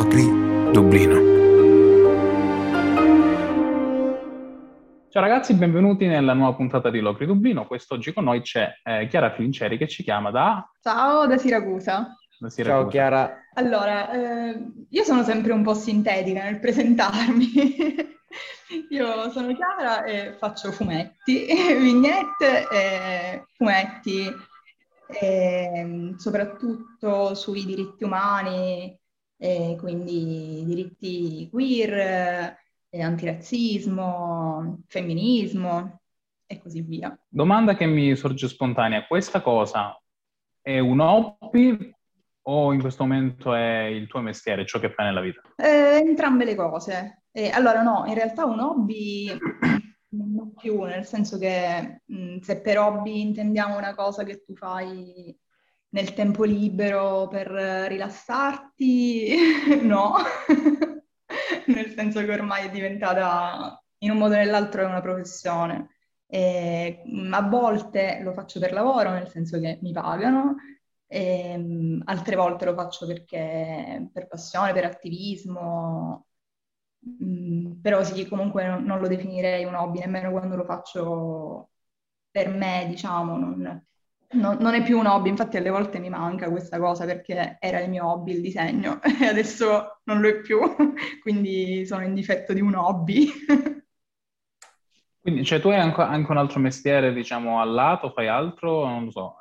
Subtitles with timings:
[0.00, 0.24] Locri,
[0.72, 1.14] Dublino.
[5.10, 7.66] Ciao ragazzi, benvenuti nella nuova puntata di Locri Dublino.
[7.66, 10.66] Quest'oggi con noi c'è eh, Chiara Filinceri che ci chiama da...
[10.80, 12.16] Ciao, da Siracusa.
[12.38, 12.80] da Siracusa.
[12.80, 13.36] Ciao Chiara.
[13.56, 17.52] Allora, eh, io sono sempre un po' sintetica nel presentarmi.
[18.88, 21.44] io sono Chiara e faccio fumetti,
[21.78, 24.32] vignette e fumetti,
[25.08, 28.98] e, soprattutto sui diritti umani,
[29.42, 32.56] e quindi diritti queer,
[32.90, 36.00] eh, antirazzismo, femminismo
[36.44, 37.18] e così via.
[37.26, 39.98] Domanda che mi sorge spontanea, questa cosa
[40.60, 41.90] è un hobby
[42.42, 45.40] o in questo momento è il tuo mestiere, ciò che fai nella vita?
[45.56, 47.22] Eh, entrambe le cose.
[47.32, 49.34] Eh, allora no, in realtà un hobby
[50.08, 55.34] non più, nel senso che mh, se per hobby intendiamo una cosa che tu fai
[55.90, 57.48] nel tempo libero per
[57.88, 59.34] rilassarti,
[59.82, 60.14] no,
[61.66, 65.96] nel senso che ormai è diventata in un modo o nell'altro è una professione.
[66.26, 70.56] E, mh, a volte lo faccio per lavoro, nel senso che mi pagano,
[71.06, 76.26] e, mh, altre volte lo faccio perché per passione, per attivismo,
[77.06, 81.70] Mm, però sì, comunque non, lo definirei un hobby, nemmeno quando lo faccio
[82.30, 83.86] per me, diciamo, non,
[84.32, 87.80] non, non, è più un hobby, infatti alle volte mi manca questa cosa perché era
[87.80, 90.58] il mio hobby il disegno e adesso non lo è più,
[91.22, 93.28] quindi sono in difetto di un hobby.
[95.22, 98.86] Quindi, cioè, tu hai anche, anche un altro mestiere, diciamo, al lato, fai altro?
[98.86, 99.36] Non lo so.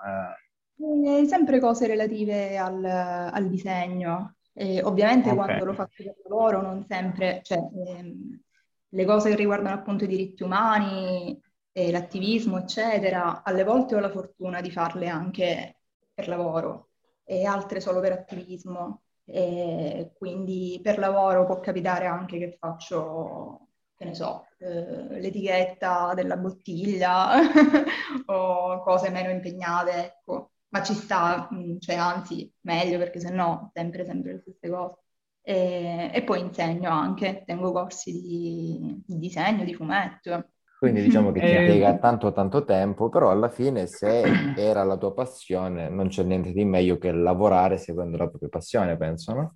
[0.77, 1.25] Eh...
[1.25, 5.45] sempre cose relative al, al disegno, e ovviamente okay.
[5.45, 8.41] quando lo faccio per lavoro non sempre, cioè ehm,
[8.89, 11.39] le cose che riguardano appunto i diritti umani,
[11.71, 15.81] e l'attivismo, eccetera, alle volte ho la fortuna di farle anche
[16.13, 16.89] per lavoro
[17.23, 19.03] e altre solo per attivismo.
[19.25, 26.35] E quindi per lavoro può capitare anche che faccio, che ne so, eh, l'etichetta della
[26.37, 27.29] bottiglia
[28.25, 33.71] o cose meno impegnate, ecco ma ci sta, mm, cioè anzi meglio perché se no
[33.73, 34.97] sempre, sempre le stesse cose.
[35.41, 40.51] E, e poi insegno anche, tengo corsi di, di disegno, di fumetto.
[40.79, 45.13] Quindi diciamo che ti impiega tanto tanto tempo, però alla fine se era la tua
[45.13, 49.55] passione non c'è niente di meglio che lavorare seguendo la propria passione, penso, no?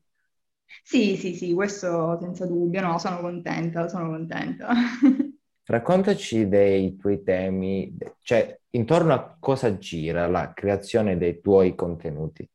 [0.83, 4.69] Sì, sì, sì, questo senza dubbio, no, sono contenta, sono contenta.
[5.65, 12.47] Raccontaci dei tuoi temi, cioè intorno a cosa gira la creazione dei tuoi contenuti?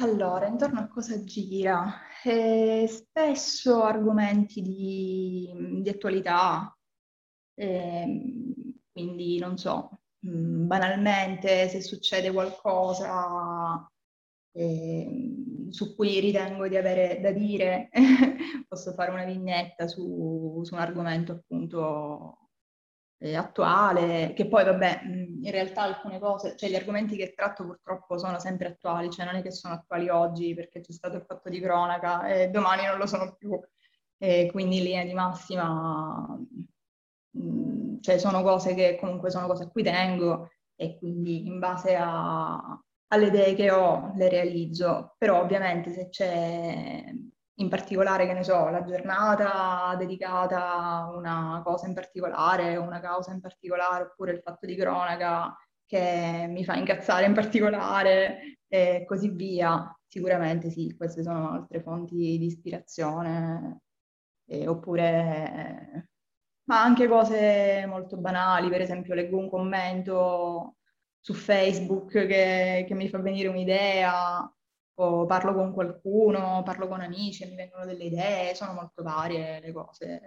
[0.00, 2.00] Allora, intorno a cosa gira?
[2.22, 6.75] Eh, spesso argomenti di, di attualità,
[7.56, 8.22] eh,
[8.92, 13.88] quindi non so, mm, banalmente se succede qualcosa
[14.52, 17.90] eh, su cui ritengo di avere da dire,
[18.68, 22.38] posso fare una vignetta su, su un argomento appunto
[23.18, 28.18] eh, attuale, che poi vabbè, in realtà alcune cose, cioè gli argomenti che tratto purtroppo
[28.18, 31.48] sono sempre attuali, cioè non è che sono attuali oggi perché c'è stato il fatto
[31.48, 33.58] di cronaca e domani non lo sono più,
[34.18, 36.38] e quindi in linea di massima,
[38.00, 42.80] cioè sono cose che comunque sono cose a cui tengo e quindi in base a,
[43.08, 47.04] alle idee che ho le realizzo, però ovviamente se c'è
[47.58, 53.32] in particolare, che ne so, la giornata dedicata a una cosa in particolare, una causa
[53.32, 59.30] in particolare, oppure il fatto di cronaca che mi fa incazzare in particolare e così
[59.30, 59.90] via.
[60.06, 63.80] Sicuramente sì, queste sono altre fonti di ispirazione,
[64.46, 66.10] eh, oppure
[66.66, 70.76] ma anche cose molto banali, per esempio leggo un commento
[71.20, 74.48] su Facebook che, che mi fa venire un'idea
[74.98, 79.60] o parlo con qualcuno, parlo con amici e mi vengono delle idee, sono molto varie
[79.60, 80.20] le cose,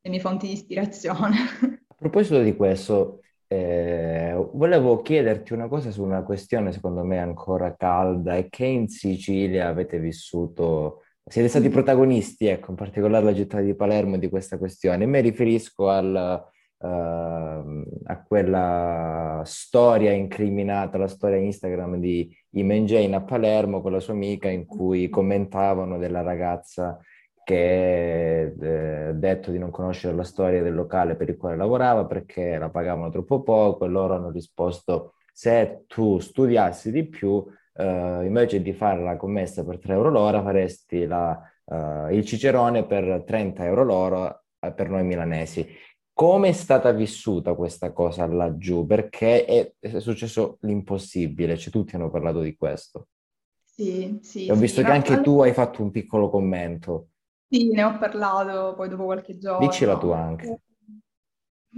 [0.00, 1.36] le mie fonti di ispirazione.
[1.88, 7.74] A proposito di questo, eh, volevo chiederti una cosa su una questione secondo me ancora
[7.76, 13.60] calda e che in Sicilia avete vissuto, siete stati protagonisti, ecco, in particolare la città
[13.60, 15.06] di Palermo di questa questione.
[15.06, 16.44] Mi riferisco al,
[16.76, 24.00] uh, a quella storia incriminata, la storia Instagram di Imen Jane a Palermo con la
[24.00, 26.98] sua amica in cui commentavano della ragazza
[27.44, 32.06] che ha eh, detto di non conoscere la storia del locale per il quale lavorava
[32.06, 37.44] perché la pagavano troppo poco e loro hanno risposto se tu studiassi di più
[37.74, 42.86] eh, invece di fare la commessa per 3 euro l'ora faresti la, uh, il cicerone
[42.86, 45.66] per 30 euro l'ora eh, per noi milanesi.
[46.12, 48.86] Come è stata vissuta questa cosa laggiù?
[48.86, 53.08] Perché è, è successo l'impossibile, cioè tutti hanno parlato di questo.
[53.62, 54.48] Sì, sì.
[54.50, 57.08] Ho visto sì, che ma anche al- tu hai fatto un piccolo commento.
[57.48, 60.12] sì, ne ho parlato poi dopo qualche Dicela tu giorno.
[60.12, 60.60] anche.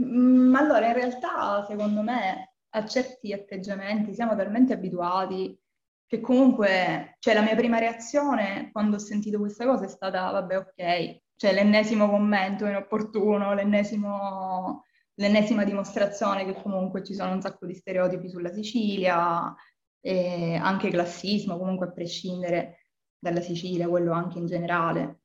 [0.00, 5.58] Mm, allora, in realtà, secondo me, a certi atteggiamenti siamo talmente abituati
[6.06, 10.56] che comunque, cioè la mia prima reazione quando ho sentito questa cosa è stata, vabbè,
[10.58, 17.74] ok, cioè l'ennesimo commento inopportuno, l'ennesimo, l'ennesima dimostrazione che comunque ci sono un sacco di
[17.74, 19.54] stereotipi sulla Sicilia,
[20.02, 25.22] anche classismo, comunque a prescindere dalla Sicilia, quello anche in generale.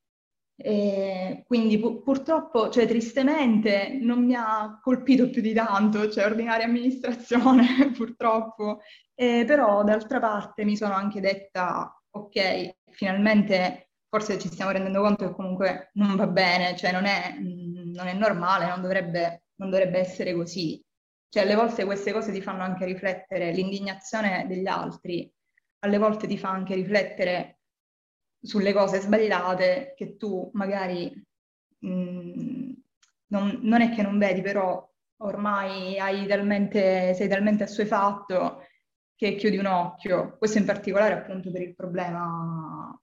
[0.55, 6.65] E quindi pu- purtroppo, cioè tristemente, non mi ha colpito più di tanto, cioè ordinaria
[6.65, 8.81] amministrazione, purtroppo.
[9.15, 15.27] Eh, però d'altra parte mi sono anche detta, ok, finalmente forse ci stiamo rendendo conto
[15.27, 19.69] che comunque non va bene, cioè non è, mm, non è normale, non dovrebbe, non
[19.69, 20.83] dovrebbe essere così.
[21.29, 25.31] Cioè alle volte queste cose ti fanno anche riflettere, l'indignazione degli altri
[25.83, 27.60] alle volte ti fa anche riflettere
[28.41, 31.11] sulle cose sbagliate che tu magari
[31.79, 32.71] mh,
[33.27, 35.95] non, non è che non vedi, però ormai
[36.27, 38.65] talmente, sei talmente assuefatto
[39.15, 40.37] che chiudi un occhio.
[40.37, 42.99] Questo in particolare appunto per il problema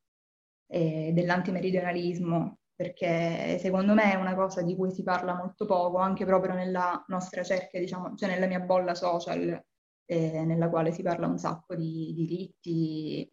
[0.66, 6.24] eh, dell'antimeridionalismo, perché secondo me è una cosa di cui si parla molto poco, anche
[6.24, 9.64] proprio nella nostra cerchia, diciamo, cioè nella mia bolla social,
[10.04, 13.30] eh, nella quale si parla un sacco di diritti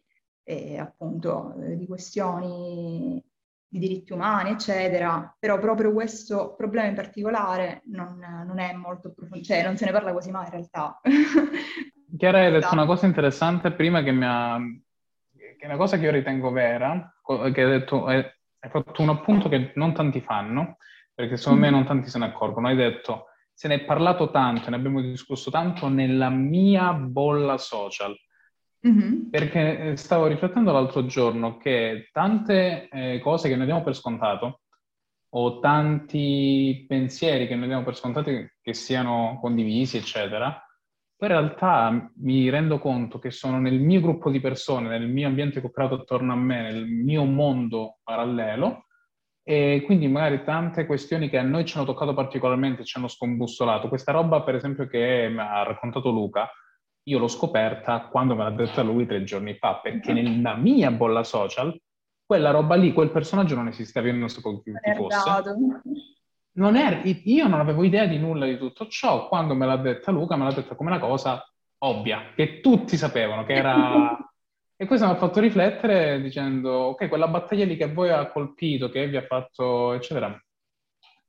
[0.48, 3.20] e appunto eh, di questioni
[3.68, 8.16] di diritti umani, eccetera, però proprio questo problema in particolare non,
[8.46, 11.00] non è molto approfondito, cioè non se ne parla quasi mai in realtà.
[12.16, 12.74] Chiara hai detto Esatto.
[12.74, 14.58] una cosa interessante prima che mi ha...
[15.36, 17.12] che è una cosa che io ritengo vera,
[17.52, 20.76] che hai detto, hai, hai fatto un appunto che non tanti fanno,
[21.12, 21.74] perché secondo me Mhm.
[21.74, 22.68] non tanti se ne accorgono.
[22.68, 28.14] Hai detto, se ne è parlato tanto, ne abbiamo discusso tanto nella mia bolla social.
[28.86, 29.30] Mhm.
[29.30, 34.60] Perché eh, stavo riflettendo l'altro giorno che tante eh, cose che noi diamo per scontato
[35.30, 40.50] o tanti pensieri che noi diamo per scontati che siano condivisi, eccetera,
[41.16, 45.26] poi in realtà mi rendo conto che sono nel mio gruppo di persone, nel mio
[45.26, 48.86] ambiente che ho creato attorno a me, nel mio mondo parallelo,
[49.42, 53.88] e quindi magari tante questioni che a noi ci hanno toccato particolarmente, ci hanno scombussolato.
[53.88, 56.48] Questa roba, per esempio, che ha raccontato Luca,
[57.08, 61.22] io l'ho scoperta quando me l'ha detta lui tre giorni fa, perché nella mia bolla
[61.22, 61.78] social
[62.24, 65.18] quella roba lì, quel personaggio non esisteva, io non sapevo chi, fosse.
[66.56, 69.28] Non è- io non avevo idea di nulla di tutto ciò.
[69.28, 71.44] Quando me l'ha detta Luca, me l'ha detta come una cosa
[71.78, 74.16] ovvia, che tutti sapevano, che era...
[74.78, 78.30] E questo mi ha fatto riflettere dicendo, ok, quella battaglia lì che a voi ha
[78.30, 80.38] colpito, che vi ha fatto, eccetera,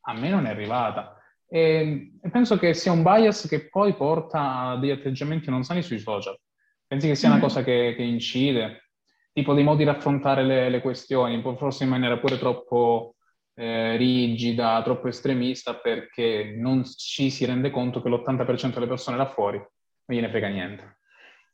[0.01, 1.16] a me non è arrivata.
[1.49, 5.81] E, e penso che sia un bias che poi porta a degli atteggiamenti non sani
[5.81, 6.37] sui social.
[6.85, 7.41] Pensi che sia una Mm.
[7.41, 8.89] cosa che, che incide?
[9.31, 13.15] Tipo dei modi di affrontare le, le questioni, forse in maniera pure troppo
[13.55, 19.27] eh, rigida, troppo estremista, perché non ci si rende conto che l'80% delle persone là
[19.27, 20.95] fuori non gliene frega niente.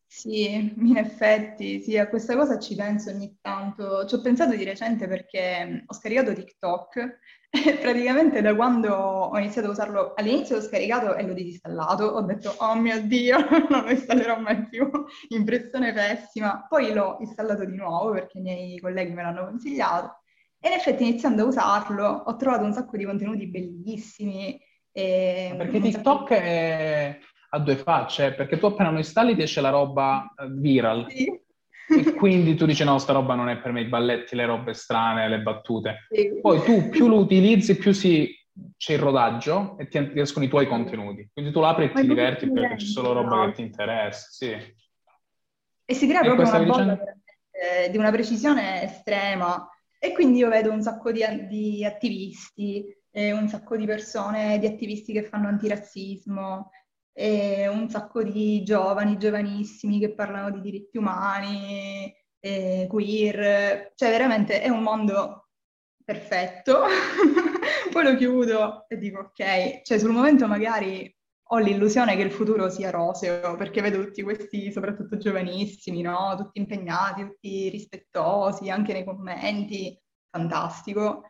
[0.05, 4.05] Sì, in effetti, sì, a questa cosa ci penso ogni tanto.
[4.05, 7.19] Ci ho pensato di recente perché mh, ho scaricato TikTok
[7.81, 12.55] praticamente da quando ho iniziato a usarlo, all'inizio l'ho scaricato e l'ho disinstallato, ho detto,
[12.57, 13.37] oh mio Dio,
[13.69, 14.89] non lo installerò mai più,
[15.29, 16.65] impressione pessima.
[16.67, 20.21] Poi l'ho installato di nuovo perché i miei colleghi me l'hanno consigliato
[20.59, 24.59] e in effetti iniziando a usarlo ho trovato un sacco di contenuti bellissimi.
[24.91, 27.19] E Perché TikTok è...
[27.49, 31.42] ha due facce, perché tu appena lo installi ti esce la roba eh, viral Sì.
[32.25, 34.73] E quindi tu dici no, sta roba non è per me, i balletti, le robe
[34.73, 36.07] strane, le battute.
[36.09, 36.39] Sì.
[36.41, 38.33] Poi tu più lo utilizzi, più si...
[38.77, 41.29] c'è il rodaggio e ti escono i tuoi contenuti.
[41.33, 44.27] Quindi tu l'apri e Ma ti diverti perché c'è solo roba che divertente, ti interessa,
[44.29, 44.51] sì.
[45.85, 46.95] E si crea E proprio una dicendo?
[46.95, 49.69] veramente di una precisione estrema.
[49.99, 54.65] E quindi io vedo un sacco di, di attivisti, eh, un sacco di persone, di
[54.65, 56.71] attivisti che fanno antirazzismo,
[57.13, 62.13] e un sacco di giovani, giovanissimi che parlano di diritti umani,
[62.87, 63.93] queer.
[63.95, 65.49] Cioè veramente è un mondo
[66.03, 66.81] perfetto.
[67.91, 71.13] Poi lo chiudo e dico ok, cioè sul momento magari
[71.53, 76.35] ho l'illusione che il futuro sia roseo, perché vedo tutti questi, soprattutto giovanissimi, no?
[76.35, 79.95] Tutti impegnati, tutti rispettosi, anche nei commenti,
[80.31, 81.29] fantastico.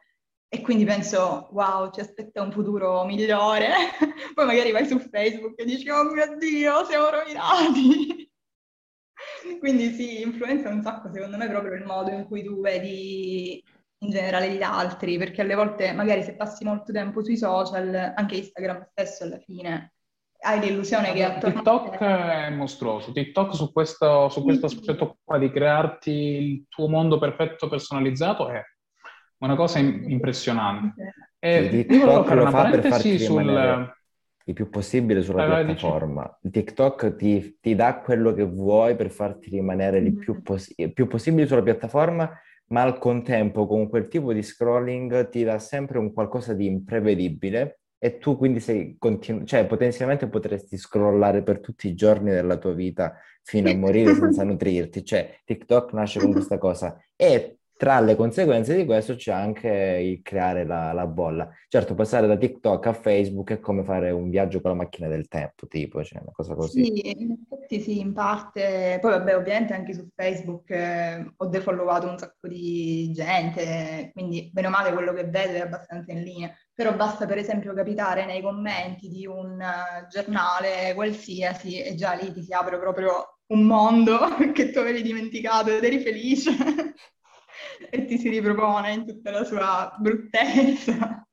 [0.53, 3.69] E quindi penso, wow, ci aspetta un futuro migliore.
[4.36, 8.31] Poi magari vai su Facebook e dici, oh mio Dio, siamo rovinati.
[9.57, 13.63] Quindi sì, influenza un sacco, secondo me, proprio il modo in cui tu vedi
[14.03, 18.36] in generale gli altri, perché alle volte magari se passi molto tempo sui social, anche
[18.36, 19.93] Instagram stesso alla fine,
[20.41, 23.12] hai l'illusione che attorno TikTok è mostruoso.
[23.12, 28.62] TikTok su questo, su questo aspetto qua di crearti il tuo mondo perfetto personalizzato è
[29.44, 31.14] una cosa impressionante.
[31.40, 33.94] E TikTok lo fa per farti sul...
[34.46, 36.38] il più possibile sulla allora, piattaforma.
[36.42, 36.64] Dici...
[36.64, 41.08] TikTok ti, ti, dà quello che vuoi per farti rimanere il più, poss- il più
[41.08, 42.32] possibile sulla piattaforma,
[42.68, 47.80] ma al contempo con quel tipo di scrolling ti dà sempre un qualcosa di imprevedibile
[48.00, 52.74] e tu quindi sei continu- cioè potenzialmente potresti scrollare per tutti i giorni della tua
[52.74, 55.04] vita fino a morire senza nutrirti.
[55.04, 56.98] Cioè, TikTok nasce con questa cosa.
[57.18, 61.50] E tra le conseguenze di questo c'è anche il creare la, la, bolla.
[61.68, 65.27] Certo, passare da TikTok a Facebook è come fare un viaggio con la macchina del
[65.27, 66.84] tempo, tipo, cioè una cosa così.
[66.84, 69.00] Sì, in effetti sì, in parte.
[69.01, 74.68] Poi vabbè, ovviamente anche su Facebook eh, ho defollowato un sacco di gente, quindi bene
[74.68, 78.42] o male quello che vedo è abbastanza in linea però basta per esempio capitare nei
[78.42, 84.18] commenti di un uh, giornale qualsiasi e già lì ti si apre proprio un mondo
[84.53, 86.51] che tu avevi dimenticato ed eri felice
[87.94, 91.24] e ti si ripropone in tutta la sua bruttezza.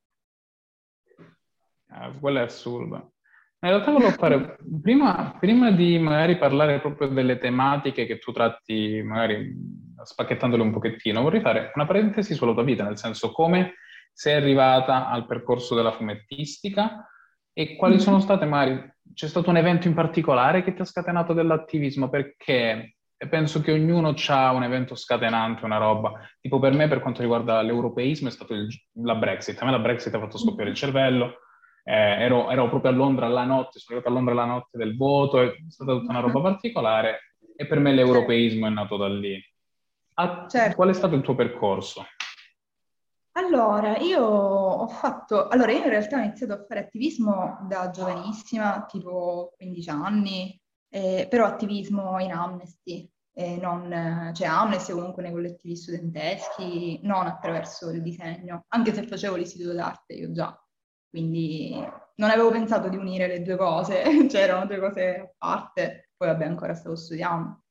[1.89, 3.15] Ah, quello è assurdo.
[3.63, 9.01] In realtà volevo fare, prima, prima, di magari parlare proprio delle tematiche che tu tratti,
[9.03, 9.55] magari
[10.03, 13.77] spacchettandole un pochettino, vorrei fare una parentesi sulla tua vita, nel senso come
[14.13, 17.07] sei arrivata al percorso della fumettistica
[17.55, 18.03] e quali mm-hmm.
[18.03, 22.97] sono state magari, c'è stato un evento in particolare che ti ha scatenato dell'attivismo perché
[23.29, 26.13] penso che ognuno ha un evento scatenante, una roba.
[26.41, 28.69] Tipo per me, per quanto riguarda l'europeismo, è stato il,
[29.03, 29.61] la Brexit.
[29.61, 31.41] A me la Brexit ha fatto scoppiare il cervello.
[31.85, 34.97] Eh, ero, ero, proprio a Londra la notte, sono arrivato a Londra la notte del
[34.97, 39.39] voto, è stata tutta una roba particolare e per me l'europeismo è nato da lì.
[40.15, 40.77] A, certo.
[40.77, 42.05] Qual è stato il tuo percorso?
[43.33, 48.85] Allora, io ho fatto, allora io in realtà ho iniziato a fare attivismo da giovanissima,
[48.89, 50.61] tipo 15 anni,
[50.91, 57.91] eh, però attivismo in Amnesty, eh, non, cioè Amnesty comunque nei collettivi studenteschi, non attraverso
[57.91, 60.57] il disegno, anche se facevo l'istituto d'arte io già,
[61.09, 61.73] quindi
[62.17, 66.45] non avevo pensato di unire le due cose, c'erano due cose a parte, poi vabbè
[66.45, 67.63] ancora stavo studiando.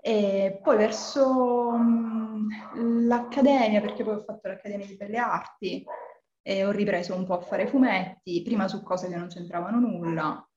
[0.00, 5.84] E poi verso mh, l'accademia, perché poi ho fatto l'Accademia di Belle Arti
[6.40, 10.47] e ho ripreso un po' a fare fumetti, prima su cose che non c'entravano nulla.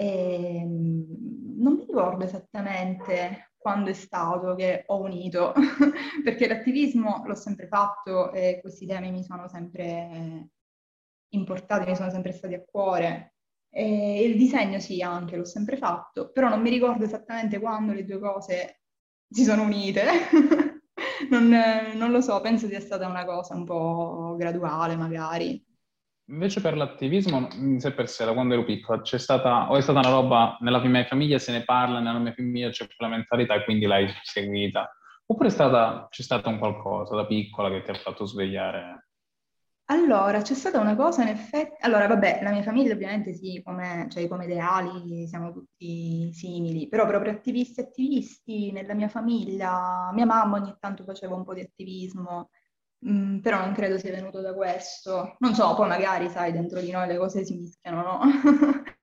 [0.00, 5.52] E, mh, non mi ricordo esattamente quando è stato che ho unito,
[6.24, 10.48] perché l'attivismo l'ho sempre fatto e questi temi mi sono sempre
[11.34, 13.34] importati, mi sono sempre stati a cuore.
[13.68, 18.04] E il disegno sì, anche l'ho sempre fatto, però non mi ricordo esattamente quando le
[18.04, 18.80] due cose
[19.28, 20.04] si sono unite.
[21.30, 21.48] non,
[21.94, 25.62] non, lo so, penso sia stata una cosa un po' graduale magari.
[26.30, 29.80] Invece per l'attivismo, in sé per sé, da quando ero piccola, c'è stata, o è
[29.80, 33.54] stata una roba, nella mia famiglia se ne parla, nella mia famiglia c'è quella mentalità
[33.54, 34.88] e quindi l'hai seguita.
[35.26, 39.10] Oppure stata, c'è stato un qualcosa da piccola che ti ha fatto svegliare
[39.90, 44.06] allora, c'è stata una cosa in effetti, allora vabbè, la mia famiglia ovviamente sì, come,
[44.08, 50.58] cioè, come ideali siamo tutti simili, però proprio attivisti attivisti nella mia famiglia, mia mamma
[50.58, 52.50] ogni tanto faceva un po' di attivismo,
[53.08, 55.36] mm, però non credo sia venuto da questo.
[55.38, 58.20] Non so, poi magari, sai, dentro di noi le cose si mischiano, no?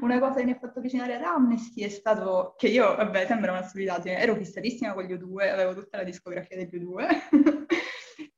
[0.00, 3.52] una cosa che mi ha fatto avvicinare ad Amnesty è stato che io, vabbè, sembra
[3.52, 7.06] una stupidaggine, ero fissatissima con gli U2, avevo tutta la discografia degli U2.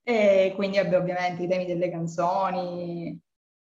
[0.05, 3.17] E quindi vabbè, ovviamente i temi delle canzoni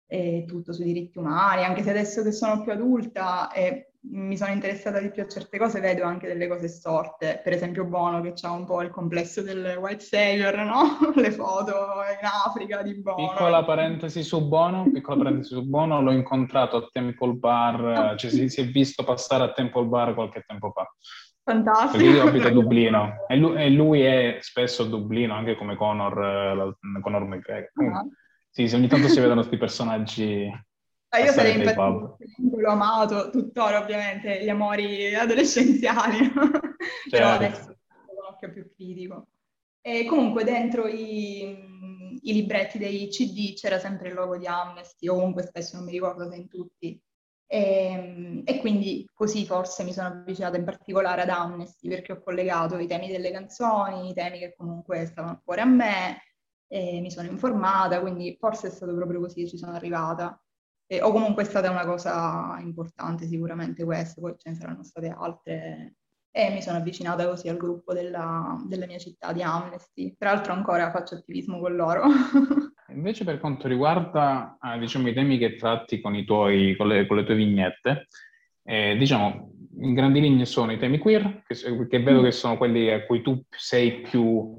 [0.05, 4.51] e tutto sui diritti umani, anche se adesso che sono più adulta e mi sono
[4.51, 8.33] interessata di più a certe cose, vedo anche delle cose storte, per esempio Bono che
[8.41, 10.97] ha un po' il complesso del white savior, no?
[11.15, 13.29] Le foto in Africa di Bono.
[13.29, 18.49] Piccola parentesi su Bono, piccola parentesi su Bono, l'ho incontrato a Temple Bar, cioè si,
[18.49, 20.87] si è visto passare a Temple Bar qualche tempo fa.
[21.43, 22.03] Fantastico.
[22.03, 25.75] Perché io abito a Dublino e lui, e lui, è spesso a Dublino, anche come
[25.75, 27.71] Conor, eh, Conor McGregor.
[27.75, 28.11] Uh-huh.
[28.49, 30.49] Sì, ogni tanto si vedono questi personaggi.
[31.15, 32.17] Ah, io sarei impazzito,
[32.57, 37.09] l'ho amato tuttora ovviamente, gli amori adolescenziali, certo.
[37.09, 39.27] però adesso ho un occhio più critico.
[39.81, 41.41] E comunque dentro i,
[42.21, 45.91] i libretti dei CD c'era sempre il logo di Amnesty, o comunque spesso non mi
[45.91, 47.01] ricordo se in tutti,
[47.47, 52.21] e, ehm, e, quindi così forse mi sono avvicinata in particolare ad Amnesty perché ho
[52.21, 56.21] collegato i temi delle canzoni, i temi che comunque stavano a cuore a me,
[56.67, 60.37] e mi sono informata, quindi forse è stato proprio così che ci sono arrivata.
[60.87, 65.13] E, o comunque è stata una cosa importante sicuramente questa, poi ce ne saranno state
[65.15, 65.95] altre.
[66.31, 70.15] E mi sono avvicinata così al gruppo della, della mia città di Amnesty.
[70.17, 72.03] Tra l'altro ancora faccio attivismo con loro.
[72.95, 77.17] invece per quanto riguarda eh, diciamo, i temi che tratti con, tuoi, con, le, con
[77.17, 78.07] le, tue vignette,
[78.63, 79.51] eh, diciamo,
[79.81, 81.55] in grandi linee sono i temi queer, che,
[81.87, 84.57] che, vedo che sono quelli a cui tu sei più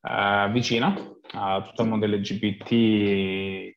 [0.00, 0.94] eh, vicina,
[1.32, 3.76] a tutto il mondo LGBTQ+.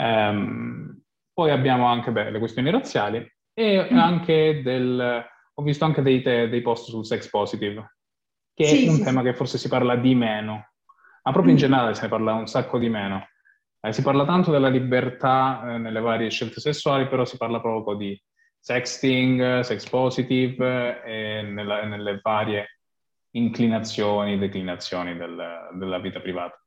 [0.00, 0.98] Um,
[1.34, 3.98] poi abbiamo anche beh, le questioni razziali e mm.
[3.98, 5.28] anche del...
[5.54, 7.96] Ho visto anche dei, te, dei post sul sex positive,
[8.54, 9.26] che sì, è un sì, tema sì.
[9.26, 10.70] che forse si parla di meno,
[11.22, 11.62] ma proprio in mm.
[11.62, 13.28] generale se ne parla un sacco di meno.
[13.80, 17.94] Eh, si parla tanto della libertà eh, nelle varie scelte sessuali, però si parla proprio
[17.94, 18.22] di
[18.58, 22.80] sexting, sex positive eh, e nella, nelle varie
[23.32, 26.58] inclinazioni, declinazioni del, della vita privata.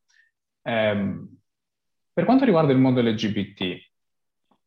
[2.13, 3.75] Per quanto riguarda il mondo LGBT,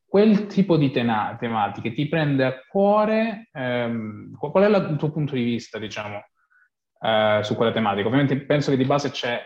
[0.04, 5.12] quel tipo di tena- tematiche ti prende a cuore, ehm, qual è la, il tuo
[5.12, 6.24] punto di vista, diciamo,
[7.00, 8.06] eh, su quella tematica?
[8.06, 9.40] Ovviamente penso che di base c'è,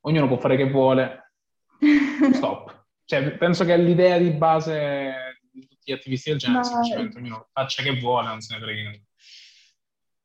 [0.00, 1.32] ognuno può fare che vuole,
[2.32, 2.84] stop.
[3.04, 6.64] Cioè, penso che l'idea di base di tutti gli attivisti del genere, Ma...
[6.64, 9.00] semplicemente ognuno faccia che vuole, non se ne freghi nulla.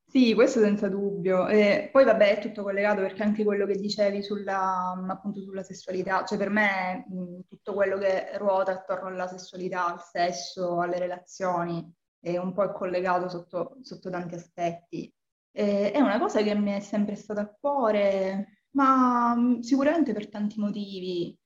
[0.09, 1.47] Sì, questo senza dubbio.
[1.47, 6.23] E poi vabbè, è tutto collegato perché anche quello che dicevi sulla, appunto sulla sessualità,
[6.23, 11.93] cioè per me mh, tutto quello che ruota attorno alla sessualità, al sesso, alle relazioni,
[12.19, 15.13] è un po' collegato sotto, sotto tanti aspetti.
[15.51, 20.29] E, è una cosa che mi è sempre stata a cuore, ma mh, sicuramente per
[20.29, 21.37] tanti motivi.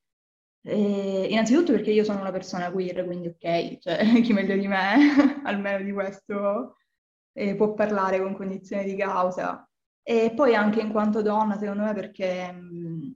[0.64, 4.94] E, innanzitutto perché io sono una persona queer, quindi ok, cioè chi meglio di me,
[5.44, 6.76] almeno di questo
[7.32, 9.66] eh, può parlare con cognizione di causa.
[10.02, 13.14] E poi anche in quanto donna, secondo me, perché mh,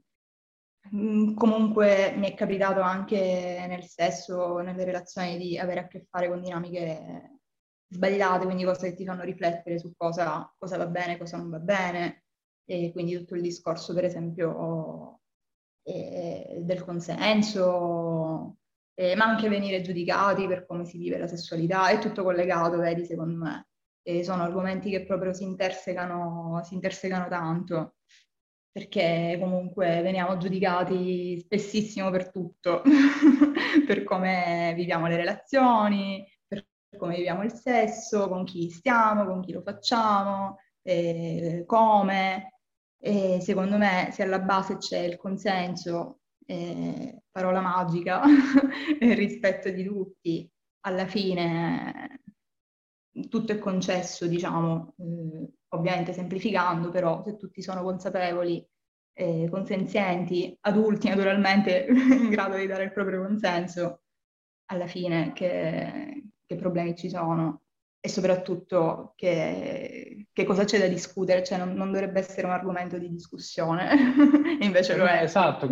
[0.95, 6.29] mm, comunque mi è capitato anche nel sesso, nelle relazioni, di avere a che fare
[6.29, 7.41] con dinamiche
[7.89, 11.59] sbagliate, quindi cose che ti fanno riflettere su cosa, cosa va bene, cosa non va
[11.59, 12.25] bene.
[12.65, 15.21] E quindi tutto il discorso, per esempio,
[15.83, 18.57] eh, del consenso,
[18.95, 23.05] eh, ma anche venire giudicati per come si vive la sessualità, è tutto collegato, vedi,
[23.05, 23.67] secondo me
[24.09, 27.97] e sono argomenti che proprio si intersecano, si intersecano tanto,
[28.71, 32.83] perché comunque veniamo giudicati spessissimo per tutto,
[33.85, 39.51] per come viviamo le relazioni, per come viviamo il sesso, con chi stiamo, con chi
[39.51, 42.61] lo facciamo, eh, come.
[43.01, 48.23] E secondo me se alla base c'è il consenso, eh, parola magica,
[49.01, 50.49] il rispetto di tutti,
[50.83, 52.21] alla fine
[53.29, 58.67] tutto è concesso, diciamo, eh, ovviamente semplificando, però se tutti sono consapevoli,
[59.13, 64.03] eh, consenzienti, adulti naturalmente in grado di dare il proprio consenso,
[64.67, 67.63] alla fine che, che problemi ci sono
[68.01, 72.99] e soprattutto che, che, cosa c'è da discutere, cioè non, non, dovrebbe essere un argomento
[72.99, 73.91] di discussione,
[74.61, 75.23] invece lo è.
[75.23, 75.67] Esatto,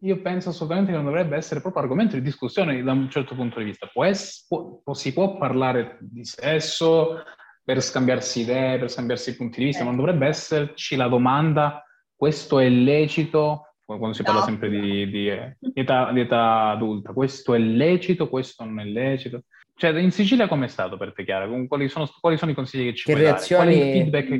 [0.00, 3.58] io penso assolutamente che non dovrebbe essere proprio argomento di discussione da un certo punto
[3.58, 3.88] di vista.
[3.92, 7.22] Può es- può, si può parlare di sesso
[7.62, 9.84] per scambiarsi idee, per scambiarsi punti di vista, eh.
[9.84, 11.82] ma non dovrebbe esserci la domanda
[12.18, 15.30] questo è lecito, quando si parla sempre di, di,
[15.60, 19.44] di, età, di età adulta, questo è lecito, questo non è lecito.
[19.76, 21.48] Cioè, in Sicilia com'è stato per te, Chiara?
[21.68, 23.64] Quali sono, quali sono i consigli che ci che puoi reazioni...
[23.66, 23.76] dare?
[23.78, 24.30] Quali feedback?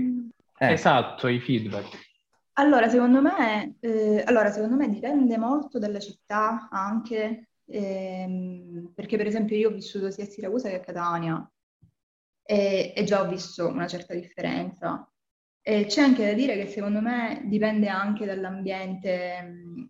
[0.58, 0.72] Eh.
[0.72, 2.07] Esatto, i feedback.
[2.58, 9.26] Allora, secondo me, eh, allora, secondo me dipende molto dalla città anche, ehm, perché per
[9.28, 11.48] esempio io ho vissuto sia a Siracusa che a Catania
[12.42, 15.08] e, e già ho visto una certa differenza.
[15.62, 19.88] E c'è anche da dire che secondo me dipende anche dall'ambiente,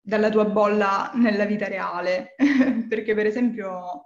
[0.00, 2.34] dalla tua bolla nella vita reale,
[2.88, 4.04] perché per esempio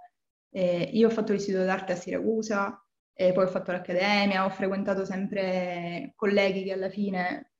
[0.49, 2.77] eh, io ho fatto l'istituto d'arte a Siracusa,
[3.13, 7.52] e poi ho fatto l'accademia, ho frequentato sempre colleghi che alla fine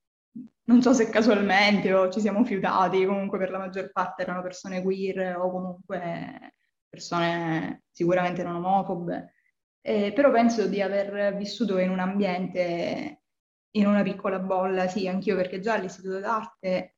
[0.65, 4.81] non so se casualmente o ci siamo fiutati, comunque per la maggior parte erano persone
[4.81, 6.55] queer o comunque
[6.87, 9.33] persone sicuramente non omofobe,
[9.81, 13.23] eh, però penso di aver vissuto in un ambiente,
[13.71, 16.95] in una piccola bolla, sì, anch'io perché già all'istituto d'arte,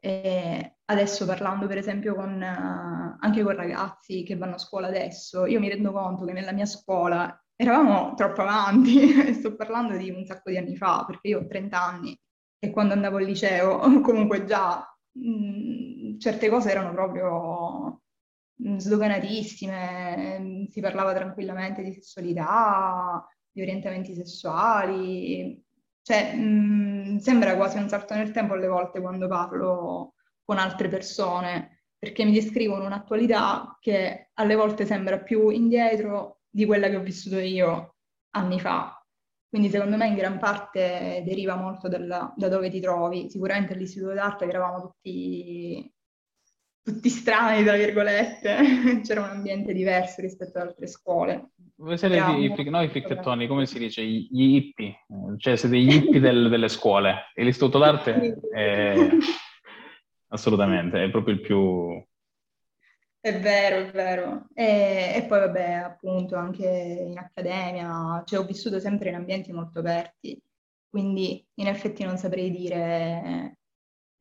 [0.00, 5.46] eh, adesso parlando per esempio con, uh, anche con ragazzi che vanno a scuola adesso,
[5.46, 10.24] io mi rendo conto che nella mia scuola eravamo troppo avanti, sto parlando di un
[10.24, 12.18] sacco di anni fa, perché io ho 30 anni
[12.64, 18.02] e quando andavo al liceo comunque già mh, certe cose erano proprio
[18.78, 25.60] sdoganatissime, si parlava tranquillamente di sessualità, di orientamenti sessuali,
[26.02, 31.86] cioè mh, sembra quasi un salto nel tempo alle volte quando parlo con altre persone,
[31.98, 37.38] perché mi descrivono un'attualità che alle volte sembra più indietro di quella che ho vissuto
[37.38, 37.96] io
[38.30, 38.91] anni fa.
[39.52, 43.28] Quindi secondo me in gran parte deriva molto dalla, da dove ti trovi.
[43.28, 45.92] Sicuramente all'istituto d'arte eravamo tutti,
[46.82, 48.56] tutti strani, tra virgolette,
[49.04, 51.50] c'era un ambiente diverso rispetto ad altre scuole.
[51.76, 54.02] Voi siete i, i, noi picchettoni, come si dice?
[54.02, 55.04] Gli hippie,
[55.36, 57.30] cioè siete gli hippie del, delle scuole.
[57.34, 58.94] E l'istituto d'arte è
[60.32, 62.02] assolutamente, è proprio il più,
[63.22, 64.48] è vero, è vero.
[64.52, 69.78] E, e, poi vabbè, appunto, anche in accademia, cioè ho vissuto sempre in ambienti molto
[69.78, 70.42] aperti,
[70.88, 73.58] quindi in effetti non saprei dire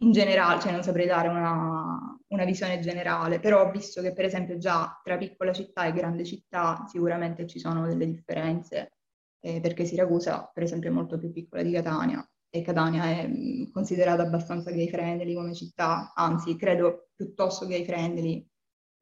[0.01, 4.25] in generale, cioè non saprei dare una, una visione generale, però ho visto che per
[4.25, 8.93] esempio già tra piccola città e grande città sicuramente ci sono delle differenze,
[9.39, 13.29] eh, perché Siracusa per esempio è molto più piccola di Catania e Catania è
[13.71, 18.45] considerata abbastanza gay friendly come città, anzi credo piuttosto gay friendly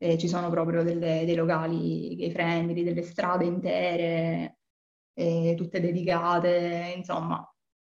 [0.02, 4.58] eh, ci sono proprio delle, dei locali gay friendly, delle strade intere,
[5.14, 7.38] eh, tutte dedicate, insomma,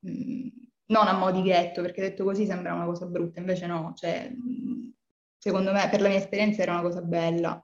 [0.00, 0.48] mh, mm,
[0.86, 4.30] non a mo' di ghetto, perché detto così sembra una cosa brutta, invece no, cioè,
[4.30, 4.88] mh, mm,
[5.36, 7.60] secondo me, per la mia esperienza era una cosa bella.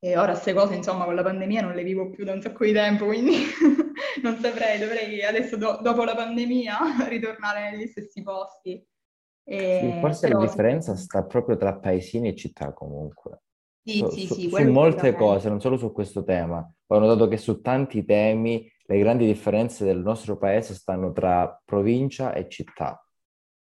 [0.00, 2.64] E ora queste cose, insomma, con la pandemia non le vivo più da un sacco
[2.64, 3.34] di tempo, quindi
[4.22, 8.86] non saprei, dovrei adesso, do- dopo la pandemia, ritornare negli stessi posti.
[9.42, 13.40] E, sì, forse la differenza sta proprio tra paesini e città comunque.
[13.88, 16.70] Sì, su, sì, sì, su molte cose, non solo su questo tema.
[16.88, 22.34] Ho notato che su tanti temi le grandi differenze del nostro paese stanno tra provincia
[22.34, 23.02] e città.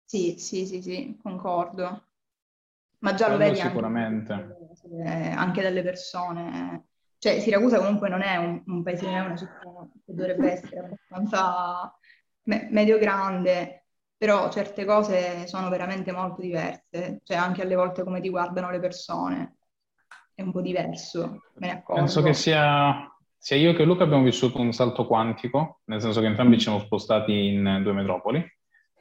[0.05, 2.05] Sì, sì, sì, sì, concordo.
[2.99, 4.33] Ma già lo vedi sicuramente.
[4.33, 6.85] Anche, anche dalle persone.
[7.17, 9.59] Cioè, Siracusa comunque non è un, un paesino, è una città
[10.05, 11.99] che dovrebbe essere abbastanza
[12.43, 17.21] me- medio-grande, però certe cose sono veramente molto diverse.
[17.23, 19.55] Cioè, anche alle volte come ti guardano le persone
[20.41, 22.01] è un po' diverso, me ne accorgo.
[22.01, 26.25] Penso che sia, sia io che Luca abbiamo vissuto un salto quantico, nel senso che
[26.25, 28.39] entrambi ci siamo spostati in due metropoli.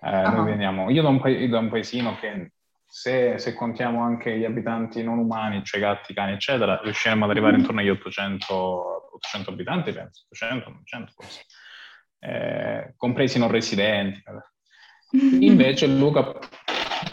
[0.03, 0.29] Eh.
[0.29, 2.53] Noi veniamo, io da un, pa- da un paesino che
[2.87, 7.57] se, se, contiamo anche gli abitanti non umani, cioè gatti, cani, eccetera, riusciremo ad arrivare
[7.57, 11.45] intorno agli 800, 800 abitanti, penso, 800, 900 forse,
[12.21, 14.23] eh, compresi non residenti.
[15.41, 16.33] Invece Luca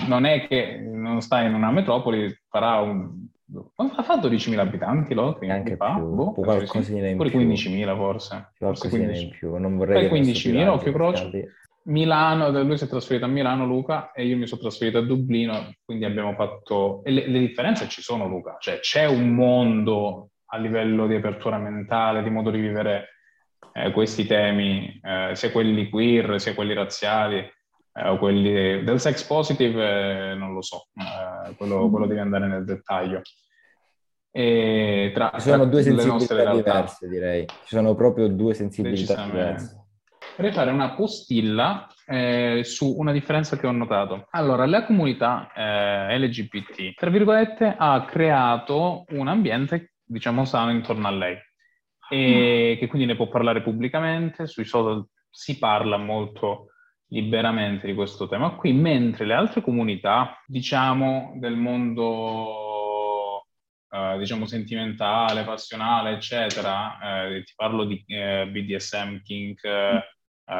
[0.07, 3.27] non è che non sta in una metropoli, farà un
[3.75, 5.37] ha fatto 12.000 abitanti lo?
[5.47, 5.95] Anche fa?
[5.95, 8.51] più, boh, qualcosina in Pure 15.000 forse.
[8.55, 11.53] Forse in più, non vorrei 15.000, occhio croce.
[11.83, 15.73] Milano, lui si è trasferito a Milano, Luca, e io mi sono trasferito a Dublino,
[15.85, 17.01] quindi abbiamo fatto...
[17.05, 21.57] E le, le differenze ci sono, Luca, cioè c'è un mondo a livello di apertura
[21.57, 23.07] mentale, di modo di vivere
[23.71, 27.49] eh, questi temi, eh, sia quelli queer, sia quelli razziali,
[27.97, 32.47] eh, o quelli del sex positive, eh, non lo so, eh, quello, quello devi andare
[32.47, 33.21] nel dettaglio.
[34.31, 37.45] E tra, Ci sono due sensibilità diverse, direi.
[37.45, 39.85] Ci sono proprio due sensibilità diverse.
[40.35, 44.27] Vorrei fare una postilla eh, su una differenza che ho notato.
[44.31, 51.11] Allora, la comunità eh, LGBT, tra virgolette, ha creato un ambiente, diciamo, sano intorno a
[51.11, 51.37] lei
[52.09, 52.79] e mm.
[52.79, 56.67] che quindi ne può parlare pubblicamente, sui social si parla molto
[57.09, 63.45] liberamente di questo tema qui, mentre le altre comunità, diciamo, del mondo,
[63.89, 70.01] eh, diciamo, sentimentale, passionale, eccetera, eh, ti parlo di eh, BDSM, kink, eh,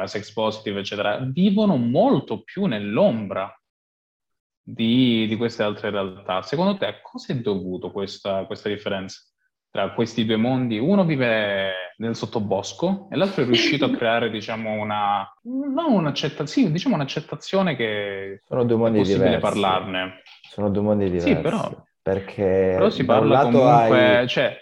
[0.04, 3.52] sex positive, eccetera, vivono molto più nell'ombra
[4.62, 6.42] di, di, queste altre realtà.
[6.42, 9.22] Secondo te, a cosa è dovuto questa, questa differenza?
[9.70, 14.72] tra questi due mondi, uno vive nel sottobosco e l'altro è riuscito a creare, diciamo,
[14.72, 19.46] una, non un'accettazione, sì, diciamo un'accettazione che Sono due mondi è possibile diversi.
[19.46, 20.22] parlarne.
[20.48, 21.28] Sono due mondi diversi.
[21.28, 21.70] Sì, però,
[22.02, 24.28] perché però si parla comunque, hai...
[24.28, 24.56] cioè,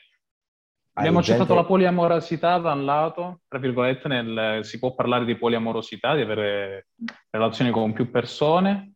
[0.94, 1.32] abbiamo gente...
[1.32, 6.22] accettato la poliamorosità da un lato, tra virgolette, nel, si può parlare di poliamorosità, di
[6.22, 6.88] avere
[7.30, 8.95] relazioni con più persone,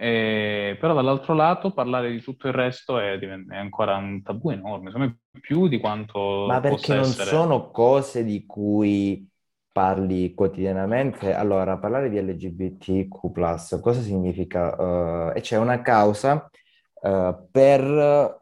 [0.00, 4.92] e, però dall'altro lato parlare di tutto il resto è, è ancora un tabù enorme,
[4.92, 7.28] secondo me più di quanto Ma perché non essere.
[7.28, 9.28] sono cose di cui
[9.72, 11.34] parli quotidianamente?
[11.34, 14.76] Allora, parlare di LGBTQ+, cosa significa?
[14.78, 16.48] Uh, e c'è una causa
[17.02, 18.38] uh, per,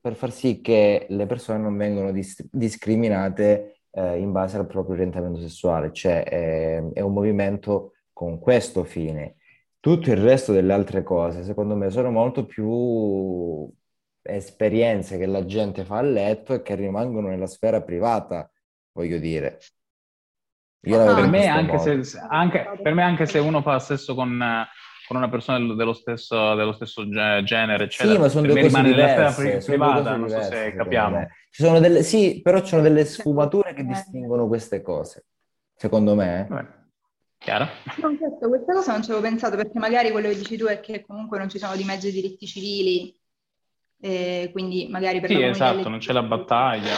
[0.00, 4.94] per, far sì che le persone non vengano dis- discriminate uh, in base al proprio
[4.94, 9.36] orientamento sessuale, cioè è, è un movimento con questo fine.
[9.84, 13.70] Tutto il resto delle altre cose, secondo me, sono molto più
[14.22, 18.50] esperienze che la gente fa a letto e che rimangono nella sfera privata,
[18.92, 19.58] voglio dire.
[20.86, 24.42] Io per, me anche se, anche, per me anche se uno fa sesso con,
[25.06, 29.58] con una persona dello stesso, dello stesso genere, eccetera, sì, ma sono due cose diverse,
[29.66, 31.26] privata, non so se capiamo.
[31.50, 35.26] Ci sono delle, sì, però ci sono delle sfumature che distinguono queste cose.
[35.76, 36.46] secondo me.
[36.48, 36.83] Vabbè.
[37.44, 37.68] Chiaro?
[38.00, 40.80] No, certo, questa cosa non ci avevo pensato perché magari quello che dici tu è
[40.80, 43.14] che comunque non ci sono di mezzo i diritti civili,
[44.00, 46.94] e quindi magari per Sì, esatto, non c'è la battaglia.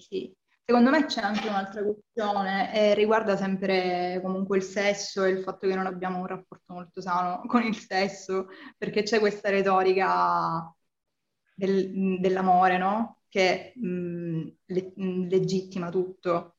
[0.00, 0.32] Sì.
[0.66, 5.68] Secondo me c'è anche un'altra questione e riguarda sempre comunque il sesso e il fatto
[5.68, 10.72] che non abbiamo un rapporto molto sano con il sesso, perché c'è questa retorica
[11.54, 13.20] del- dell'amore, no?
[13.28, 16.53] Che mh, le- mh, legittima tutto.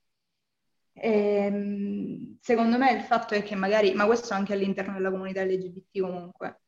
[0.97, 5.43] E, mh, secondo me il fatto è che magari, ma questo anche all'interno della comunità
[5.43, 6.61] LGBT comunque,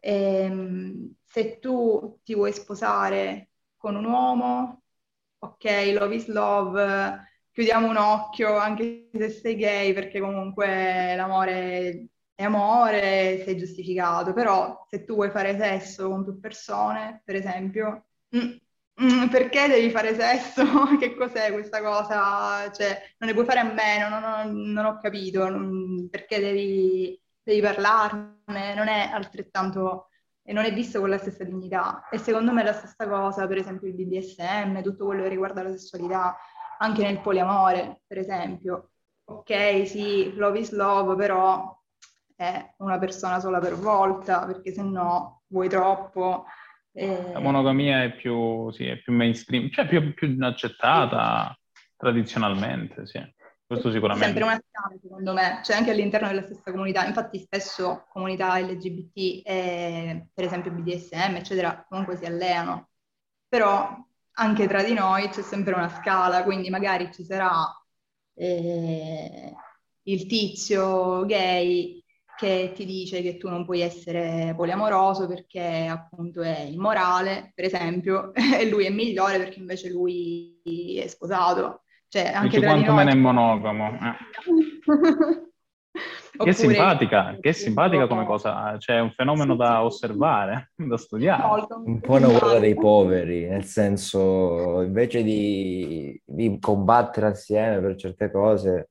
[0.00, 4.82] ehm, se tu ti vuoi sposare con un uomo,
[5.38, 5.64] ok,
[5.98, 13.42] love is love, chiudiamo un occhio anche se sei gay, perché comunque l'amore è amore,
[13.44, 18.56] sei giustificato, però se tu vuoi fare sesso con più persone, per esempio, mm,
[19.02, 20.62] mm, perché devi fare sesso?
[20.98, 22.70] Che cos'è questa cosa?
[22.70, 27.18] Cioè, non ne puoi fare a meno, non, non- non ho capito, non- perché devi,
[27.42, 30.08] devi parlarne, non è altrettanto,
[30.44, 32.08] non è visto con la stessa dignità.
[32.10, 35.62] E secondo me è la stessa cosa, per esempio il BDSM, tutto quello che riguarda
[35.62, 36.36] la sessualità,
[36.78, 38.90] anche nel poliamore, per esempio.
[39.26, 41.76] Ok, sì, love is love, però
[42.36, 46.44] è una persona sola per volta, perché se no vuoi troppo.
[46.94, 51.56] Eh, La monogamia è più, sì, è più mainstream, cioè più, più accettata
[51.96, 53.20] tradizionalmente, sì.
[53.66, 54.26] Questo sicuramente.
[54.26, 57.06] sempre una scala, secondo me, cioè anche all'interno della stessa comunità.
[57.06, 62.90] Infatti, spesso comunità LGBT e per esempio BDSM, eccetera, comunque si alleano.
[63.48, 63.96] Però
[64.32, 67.66] anche tra di noi c'è sempre una scala, quindi magari ci sarà
[68.34, 69.54] eh,
[70.02, 72.03] il tizio gay
[72.36, 78.32] che ti dice che tu non puoi essere poliamoroso perché appunto è immorale, per esempio,
[78.34, 80.60] e lui è migliore perché invece lui
[80.96, 81.82] è sposato.
[82.08, 83.98] Cioè, anche Dici tra di quanto noi meno è monogamo.
[84.00, 85.42] eh.
[86.36, 91.64] Che Oppure- simpatica, che simpatica come cosa, cioè è un fenomeno da osservare, da studiare.
[91.84, 92.80] Un po' una guerra dei simpatico.
[92.80, 98.88] poveri, nel senso, invece di, di combattere assieme per certe cose,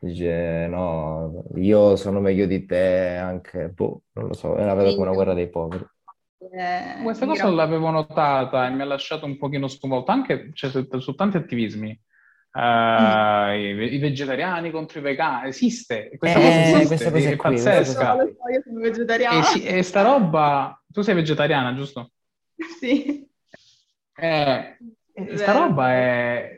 [0.00, 5.06] dice no, io sono meglio di te, anche, boh, non lo so, la vedo come
[5.06, 5.84] una guerra dei poveri.
[6.40, 10.70] Eh, Questa cosa gran- l'avevo notata e mi ha lasciato un pochino sconvolto, anche cioè,
[10.70, 11.90] su, su tanti attivismi.
[12.50, 17.36] Eh, i, i vegetariani contro i vegani, esiste, questa Eh, cosa esiste, queste cose è
[17.36, 18.16] qui, queste pazzesca.
[18.16, 19.52] So, io sono vegetariana.
[19.52, 22.12] E, e sta roba, tu sei vegetariana, giusto?
[22.80, 23.28] Sì.
[24.16, 24.76] Eh,
[25.34, 26.56] sta roba è...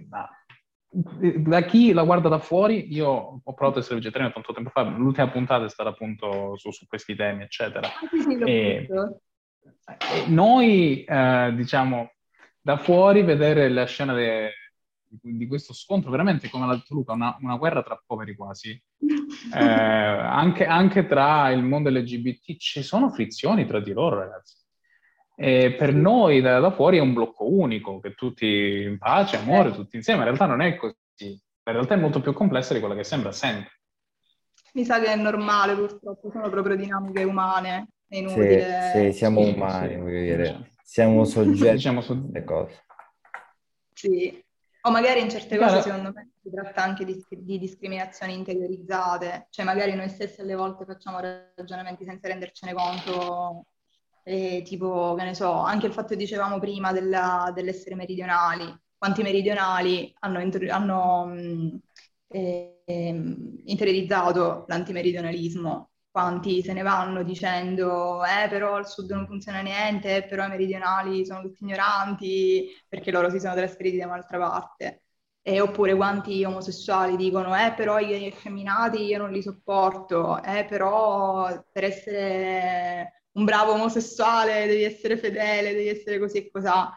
[0.93, 3.09] Da chi la guarda da fuori, io
[3.45, 6.87] ho provato ad essere vegetariano tanto tempo fa, l'ultima puntata è stata appunto su, su
[6.89, 7.87] questi temi, eccetera.
[7.87, 8.89] Ah, E-.
[9.99, 12.13] E noi, eh, diciamo,
[12.61, 14.53] da fuori vedere la scena de-
[15.11, 18.71] di questo scontro, veramente come l'ha detto Luca, una, una guerra tra poveri quasi,
[19.55, 24.57] eh, anche, anche tra il mondo LGBT ci sono frizioni tra di loro, ragazzi.
[25.43, 29.73] E per noi da, da fuori è un blocco unico, che tutti in pace, amore,
[29.73, 30.19] tutti insieme.
[30.19, 31.31] In realtà non è così.
[31.31, 33.81] In realtà è molto più complessa di quella che sembra sempre.
[34.75, 38.91] Mi sa che è normale, purtroppo, sono proprio dinamiche umane, è inutile.
[38.93, 39.97] sì, siamo Sì, umani, sì.
[39.97, 42.85] voglio dire, siamo soggetti Diciamo queste cose.
[43.95, 44.45] Sì.
[44.83, 49.65] O magari in certe cose, secondo me, si tratta anche di, di discriminazioni interiorizzate, cioè
[49.65, 53.65] magari noi stessi alle volte facciamo ragionamenti senza rendercene conto,
[54.23, 58.65] e tipo, che ne so, anche il fatto che dicevamo prima della- dell'essere meridionali,
[58.97, 61.33] quanti meridionali hanno, inter- hanno,
[62.29, 70.17] ehm, interiorizzato l'antimeridionalismo, quanti se ne vanno dicendo, eh, però al sud non funziona niente,
[70.17, 75.03] eh, però i meridionali sono tutti ignoranti, perché loro si sono trasferiti da un'altra parte.
[75.43, 80.67] E oppure quanti omosessuali dicono, eh, però i gay effeminati io non li sopporto, eh,
[80.67, 86.93] però per essere un bravo omosessuale devi essere fedele, devi essere così e cosà.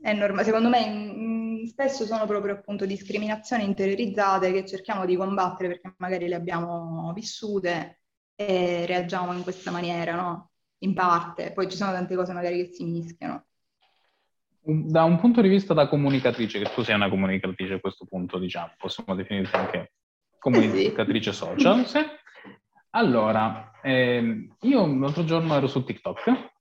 [0.00, 0.44] È normale.
[0.44, 6.28] Secondo me mm, spesso sono proprio appunto discriminazioni interiorizzate che cerchiamo di combattere perché magari
[6.28, 8.00] le abbiamo vissute
[8.36, 10.50] e reagiamo in questa maniera, no?
[10.78, 11.52] In parte.
[11.52, 13.46] Poi ci sono tante cose magari che si mischiano.
[14.60, 18.38] Da un punto di vista da comunicatrice, che tu sei una comunicatrice a questo punto,
[18.38, 19.92] diciamo, possiamo definirti anche
[20.38, 22.00] comunicatrice social, sì.
[22.90, 26.56] Allora, ehm, io l'altro giorno ero su TikTok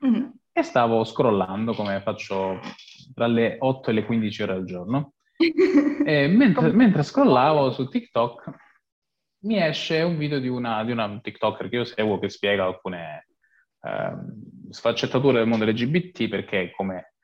[0.00, 0.32] Mhm.
[0.52, 2.60] e stavo scrollando, come faccio
[3.14, 5.14] tra le 8 e le 15 ore al giorno,
[6.06, 8.50] e mentre, mentre scrollavo su TikTok
[9.40, 13.28] mi esce un video di una, di una TikToker che io seguo che spiega alcune
[13.82, 17.14] ehm, sfaccettature del mondo LGBT perché come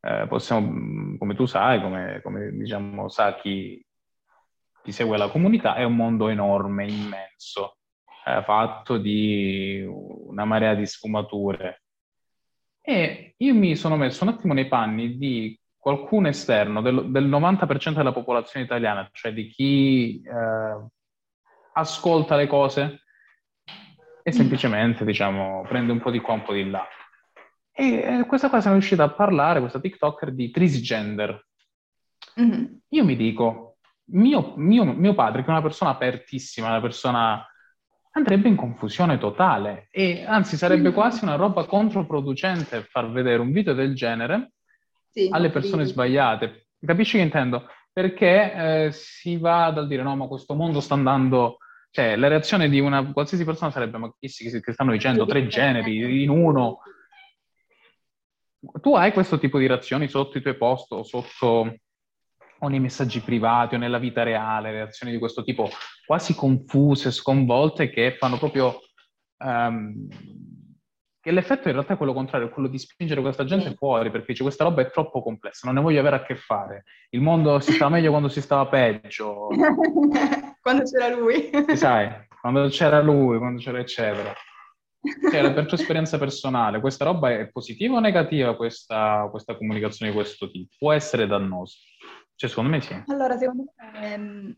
[0.00, 3.84] eh, possiamo, come tu sai, come, come, diciamo sa chi,
[4.82, 7.76] ti segue la comunità, è un mondo enorme, immenso,
[8.24, 11.82] eh, fatto di una marea di sfumature.
[12.80, 17.94] E io mi sono messo un attimo nei panni di qualcuno esterno, del, del 90%
[17.94, 20.86] della popolazione italiana, cioè di chi eh,
[21.74, 23.02] ascolta le cose
[24.22, 26.86] e semplicemente, diciamo, prende un po' di qua, un po' di là.
[27.72, 31.46] E eh, questa cosa è riuscita a parlare, questa TikToker, di trisgender.
[32.40, 32.64] Mm-hmm.
[32.90, 33.78] Io mi dico,
[34.12, 37.44] mio, mio, mio, padre, che è una persona apertissima, una persona
[38.12, 40.92] andrebbe in confusione totale e anzi sarebbe mm-hmm.
[40.92, 44.52] quasi una roba controproducente far vedere un video del genere
[45.10, 45.92] sì, alle persone sì.
[45.92, 46.68] sbagliate.
[46.84, 47.66] Capisci che intendo?
[47.92, 51.58] Perché eh, si va dal dire no, ma questo mondo sta andando
[51.92, 56.22] cioè, la reazione di una qualsiasi persona sarebbe: Ma che, che stanno dicendo tre generi
[56.22, 56.78] in uno?
[58.80, 61.76] Tu hai questo tipo di reazioni sotto i tuoi post o sotto
[62.62, 65.68] o nei messaggi privati o nella vita reale, reazioni di questo tipo
[66.06, 68.80] quasi confuse, sconvolte, che fanno proprio
[69.38, 70.08] um,
[71.20, 74.42] che l'effetto in realtà è quello contrario, quello di spingere questa gente fuori, perché dice
[74.42, 76.84] questa roba è troppo complessa, non ne voglio avere a che fare.
[77.10, 79.48] Il mondo si stava meglio quando si stava peggio.
[80.60, 81.50] quando c'era lui.
[81.74, 84.32] sai, quando c'era lui, quando c'era eccetera.
[85.30, 90.16] Cioè, per tua esperienza personale, questa roba è positiva o negativa, questa, questa comunicazione di
[90.16, 90.74] questo tipo?
[90.78, 91.76] Può essere dannosa?
[92.34, 93.02] Cioè, secondo me sì.
[93.06, 94.04] Allora, secondo me...
[94.04, 94.56] Ehm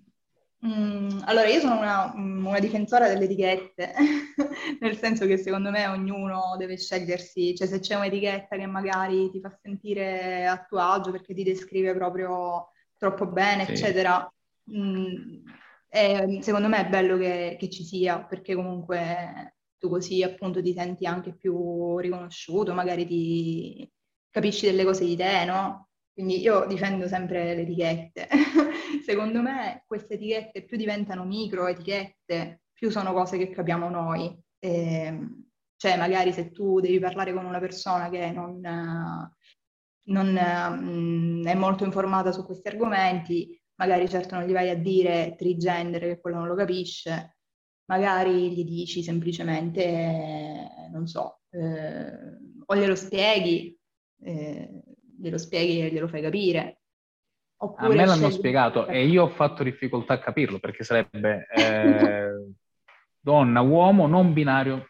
[0.67, 3.93] Mm, allora, io sono una, una difensora delle etichette,
[4.81, 9.41] nel senso che secondo me ognuno deve scegliersi, cioè se c'è un'etichetta che magari ti
[9.41, 13.73] fa sentire a tuo agio perché ti descrive proprio troppo bene, sì.
[13.73, 14.33] eccetera,
[14.63, 15.43] mh,
[15.89, 20.73] è, secondo me è bello che, che ci sia, perché comunque tu così appunto ti
[20.73, 23.93] senti anche più riconosciuto, magari ti
[24.31, 25.89] capisci delle cose di te, no?
[26.14, 28.29] Quindi io difendo sempre le etichette.
[29.05, 34.27] Secondo me queste etichette più diventano micro etichette, più sono cose che capiamo noi.
[34.61, 34.70] E,
[35.07, 35.44] ehm,
[35.77, 38.61] cioè magari se tu devi parlare con una persona che non,
[40.05, 44.77] non mh, mm, è molto informata su questi argomenti, magari certo non gli vai a
[44.77, 47.38] dire trigender che quello non lo capisce,
[47.87, 53.77] magari gli dici semplicemente, non so, eh, o glielo spieghi.
[54.22, 54.83] Eh,
[55.18, 56.79] glielo spieghi e glielo fai capire.
[57.57, 62.29] Oppure a me l'hanno spiegato e io ho fatto difficoltà a capirlo perché sarebbe eh,
[63.20, 64.87] donna, uomo, non binario,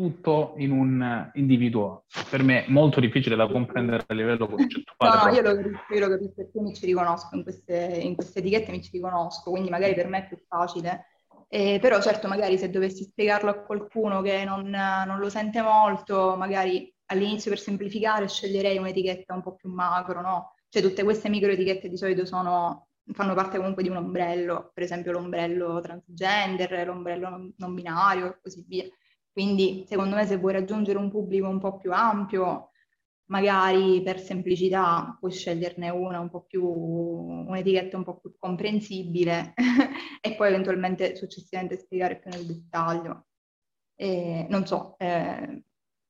[0.00, 2.04] tutto in un individuo.
[2.30, 5.16] Per me è molto difficile da comprendere a livello concettuale.
[5.16, 8.14] No, no, io lo capisco, io lo capisco perché mi ci riconosco in queste, in
[8.14, 11.06] queste etichette, mi ci riconosco, quindi magari per me è più facile.
[11.48, 16.36] Eh, però certo, magari se dovessi spiegarlo a qualcuno che non, non lo sente molto,
[16.36, 20.54] magari all'inizio per semplificare sceglierei un'etichetta un po' più macro, no?
[20.68, 24.84] Cioè tutte queste micro etichette di solito sono, fanno parte comunque di un ombrello, per
[24.84, 28.84] esempio l'ombrello transgender, l'ombrello non, binario e così via.
[29.32, 32.70] Quindi secondo me se vuoi raggiungere un pubblico un po' più ampio,
[33.26, 39.54] magari per semplicità puoi sceglierne una un po' più, un'etichetta un po' più comprensibile
[40.20, 43.26] e poi eventualmente successivamente spiegare più nel dettaglio.
[43.96, 45.62] E, non so, eh,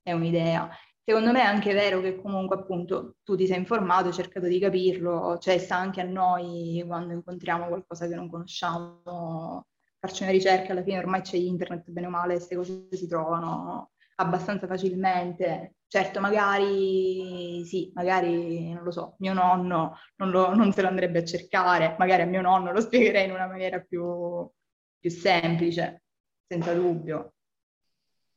[0.02, 0.70] è un'idea.
[1.10, 4.60] Secondo me è anche vero che comunque appunto tu ti sei informato, hai cercato di
[4.60, 9.66] capirlo, cioè sta anche a noi quando incontriamo qualcosa che non conosciamo,
[9.98, 13.90] farci una ricerca, alla fine ormai c'è internet, bene o male, queste cose si trovano
[14.18, 15.78] abbastanza facilmente.
[15.88, 21.18] Certo, magari sì, magari non lo so, mio nonno non, lo, non se lo andrebbe
[21.18, 24.48] a cercare, magari a mio nonno lo spiegherei in una maniera più,
[25.00, 26.04] più semplice,
[26.46, 27.32] senza dubbio.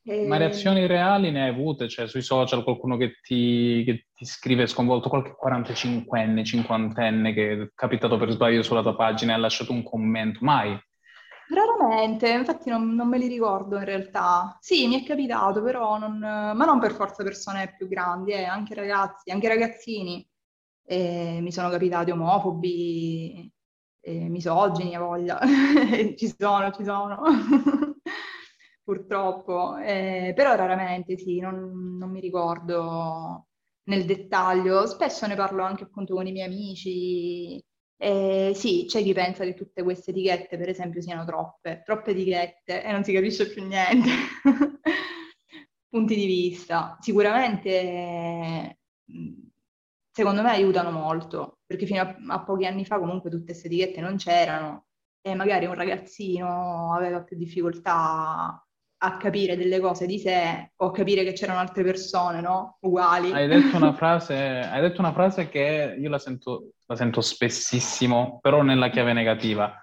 [0.06, 1.88] Ma reazioni reali ne hai avute?
[1.88, 7.70] Cioè sui social qualcuno che ti, che ti scrive sconvolto, qualche 45enne, 50enne che è
[7.74, 10.40] capitato per sbaglio sulla tua pagina e ha lasciato un commento?
[10.42, 10.78] Mai?
[11.48, 14.58] Raramente, infatti non, non, me li ricordo in realtà.
[14.60, 18.74] Sì, mi è capitato, però non, ma non per forza persone più grandi, eh, anche
[18.74, 20.28] ragazzi, anche ragazzini.
[20.86, 23.50] Eh, mi sono capitati omofobi,
[24.02, 25.40] eh, misogini, a voglia.
[26.18, 27.22] ci sono, ci sono.
[28.84, 33.48] purtroppo, eh, però raramente sì, non, non, mi ricordo
[33.86, 34.86] nel dettaglio.
[34.88, 37.64] Spesso ne parlo anche appunto con i miei amici.
[37.98, 42.84] Eh, sì, c'è chi pensa che tutte queste etichette, per esempio, siano troppe, troppe etichette
[42.84, 44.10] e non si capisce più niente.
[45.90, 46.98] Punti di vista.
[47.00, 48.80] Sicuramente,
[50.12, 54.02] secondo me, aiutano molto, perché fino a, a pochi anni fa comunque tutte queste etichette
[54.02, 54.88] non c'erano
[55.26, 58.63] e magari un ragazzino aveva più difficoltà
[59.06, 62.78] a capire delle cose di sé o a capire che c'erano altre persone, no?
[62.82, 63.32] Uguali.
[63.34, 68.40] Hai detto una frase, hai detto una frase che io la sento, la sento spessissimo,
[68.42, 69.78] però nella chiave negativa.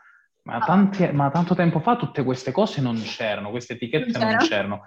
[0.45, 0.65] Ma, Ah.
[0.65, 4.81] tanti- ma tanto tempo fa tutte queste cose non c'erano, queste etichette Non non c'erano?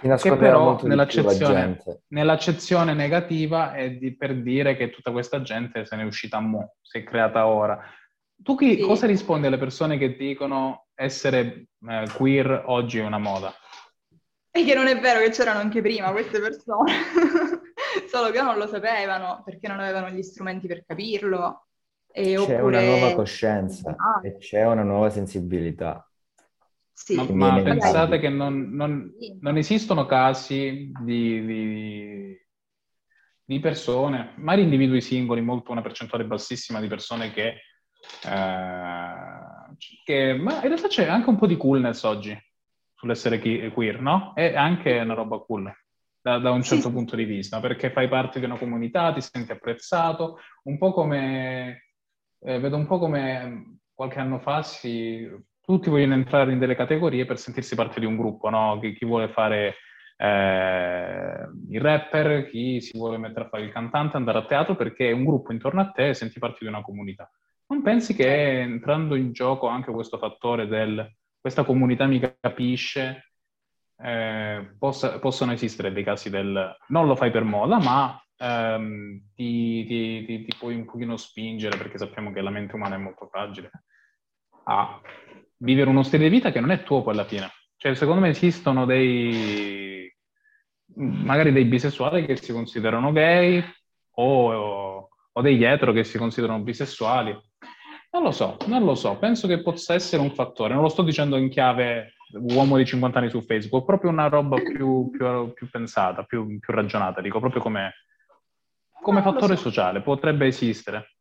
[0.00, 0.18] c'erano.
[0.18, 5.96] Si Che però nell'accezione, nell'accezione negativa è di- per dire che tutta questa gente se
[5.96, 7.76] n'è uscita mo, si è creata ora.
[8.36, 8.82] Tu chi- Sì.
[8.82, 13.52] cosa rispondi alle persone che dicono essere eh, queer oggi è una moda?
[14.50, 16.92] E che non è vero che c'erano anche prima queste persone,
[18.08, 21.66] solo che non lo sapevano perché non avevano gli strumenti per capirlo.
[22.10, 22.76] E C'è oppure...
[22.76, 26.08] una nuova coscienza Ah, e c'è una nuova sensibilità.
[26.92, 27.14] sì.
[27.16, 32.46] Ma, Che ma pensate che non, non- non esistono casi di, di-
[33.46, 37.60] di persone, magari individui singoli, molto una percentuale bassissima di persone che,
[38.26, 39.33] eh,
[40.04, 42.36] che- ma in realtà c'è anche un po' di coolness oggi
[42.94, 44.32] sull'essere chi- queer, no?
[44.34, 45.72] È anche una roba cool
[46.20, 46.92] da, da un certo sì.
[46.92, 51.90] punto di vista, perché fai parte di una comunità, ti senti apprezzato, un po' come,
[52.40, 55.28] eh, vedo un po' come qualche anno fa si,
[55.60, 58.78] tutti vogliono entrare in delle categorie per sentirsi parte di un gruppo, no?
[58.80, 59.74] Chi, chi vuole fare
[60.16, 65.10] eh, il rapper, chi si vuole mettere a fare il cantante, andare a teatro perché
[65.10, 67.30] è un gruppo intorno a te e senti parte di una comunità.
[67.66, 71.10] Non pensi che entrando in gioco anche questo fattore del
[71.40, 73.32] questa comunità mi capisce,
[73.98, 79.84] eh, possa- possono esistere dei casi del non lo fai per moda, ma ehm, ti,
[79.84, 83.26] ti- ti- ti puoi un pochino spingere, perché sappiamo che la mente umana è molto
[83.28, 83.70] fragile,
[84.64, 85.00] a
[85.58, 87.50] vivere uno stile di vita che non è tuo poi alla fine.
[87.76, 90.10] Cioè, secondo me esistono dei,
[90.96, 93.62] magari dei bisessuali che si considerano gay
[94.16, 97.38] o, o degli etero che si considerano bisessuali.
[98.14, 101.02] Non lo so, non lo so, penso che possa essere un fattore, non lo sto
[101.02, 105.68] dicendo in chiave uomo di 50 anni su Facebook, proprio una roba più, più- più
[105.68, 107.92] pensata, più, più ragionata, dico proprio come,
[109.02, 109.62] come No, fattore so.
[109.62, 111.16] sociale, potrebbe esistere.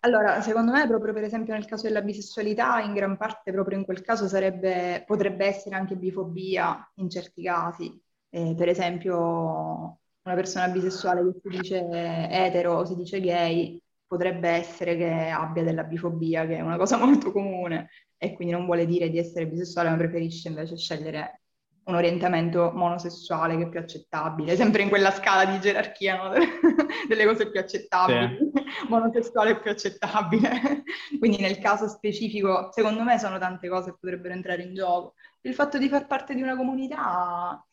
[0.00, 3.84] Allora, secondo me, proprio per esempio nel caso della bisessualità, in gran parte proprio in
[3.84, 8.00] quel caso sarebbe, potrebbe essere anche bifobia in certi casi.
[8.30, 11.86] Eh, per esempio, una persona bisessuale che si dice
[12.30, 13.78] etero o si dice gay
[14.08, 18.64] potrebbe essere che abbia della bifobia, che è una cosa molto comune, e quindi non
[18.64, 21.42] vuole dire di essere bisessuale, ma preferisce invece scegliere
[21.88, 26.32] un orientamento monosessuale che è più accettabile, sempre in quella scala di gerarchia, no?
[27.08, 28.50] delle cose più accettabili.
[28.88, 30.82] Monosessuale è più accettabile.
[31.18, 35.14] Quindi nel caso specifico, secondo me sono tante cose che potrebbero entrare in gioco.
[35.40, 37.64] Il fatto di far parte di una comunità,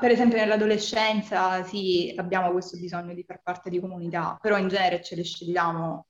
[0.00, 5.02] per esempio nell'adolescenza, sì, abbiamo questo bisogno di far parte di comunità, però in genere
[5.02, 6.06] ce le scegliamo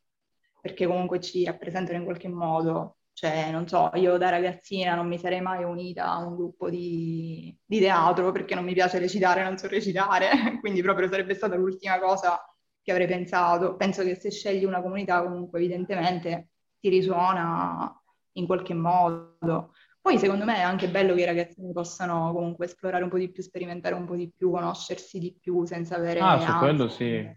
[0.61, 2.97] perché comunque ci rappresentano in qualche modo.
[3.13, 7.57] Cioè, non so, io da ragazzina non mi sarei mai unita a un gruppo di,
[7.65, 11.99] di teatro perché non mi piace recitare, non so recitare, quindi proprio sarebbe stata l'ultima
[11.99, 12.41] cosa
[12.81, 13.77] che avrei pensato.
[13.77, 17.93] Penso che se scegli una comunità comunque evidentemente ti risuona
[18.33, 19.73] in qualche modo.
[20.09, 23.31] Poi secondo me è anche bello che i ragazzini possano comunque esplorare un po' di
[23.31, 26.59] più, sperimentare un po' di più, conoscersi di più senza avere Ah, su ansia.
[26.59, 27.31] quello sì.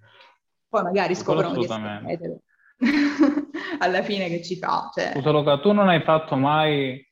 [0.69, 2.39] Poi magari scoprono di essere.
[3.79, 4.89] Alla fine che ci fa?
[4.93, 7.05] Cioè, Scusa Luca, tu non hai fatto mai...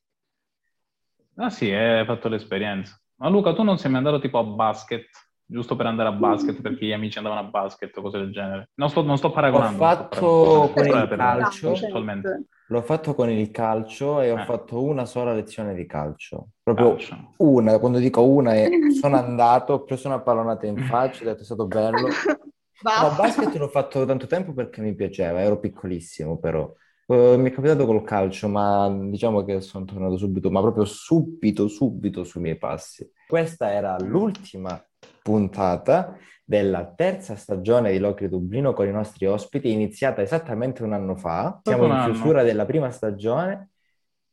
[1.36, 2.98] Ah sì, hai fatto l'esperienza.
[3.16, 5.10] Ma Luca, tu non sei mai andato tipo a basket,
[5.44, 8.70] giusto per andare a basket perché gli amici andavano a basket o cose del genere?
[8.76, 9.76] Non sto, non sto Ho paragonando.
[9.76, 12.44] sto fatto paragonando, con però il per- calcio, concettualmente.
[12.72, 14.46] L'ho fatto con il calcio e ho Eh.
[14.46, 16.50] fatto una sola lezione di calcio.
[16.64, 17.34] Proprio Calcio.
[17.38, 21.42] una, quando dico una, è sono andato, ho preso una pallonata in faccia, ho detto
[21.42, 22.08] è stato bello.
[22.82, 23.22] No, Basta.
[23.24, 26.72] basket l'ho fatto tanto tempo perché mi piaceva, ero piccolissimo però.
[27.08, 31.68] Eh, mi è capitato col calcio, ma diciamo che sono tornato subito, ma proprio subito,
[31.68, 33.06] subito sui miei passi.
[33.28, 34.82] Questa era l'ultima
[35.22, 36.16] puntata
[36.50, 41.60] della terza stagione di Locri Dublino con i nostri ospiti, iniziata esattamente un anno fa.
[41.62, 42.06] Siamo in anno.
[42.06, 43.70] chiusura della prima stagione